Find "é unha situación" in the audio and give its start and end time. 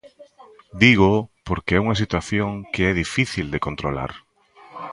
1.77-2.49